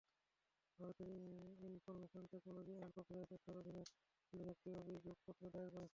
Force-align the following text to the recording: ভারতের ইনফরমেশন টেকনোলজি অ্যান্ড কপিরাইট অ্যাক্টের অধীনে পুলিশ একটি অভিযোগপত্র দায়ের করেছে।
ভারতের 0.79 1.09
ইনফরমেশন 1.67 2.23
টেকনোলজি 2.31 2.73
অ্যান্ড 2.73 2.93
কপিরাইট 2.97 3.29
অ্যাক্টের 3.29 3.55
অধীনে 3.57 3.83
পুলিশ 4.33 4.47
একটি 4.53 4.69
অভিযোগপত্র 4.81 5.43
দায়ের 5.53 5.71
করেছে। 5.71 5.89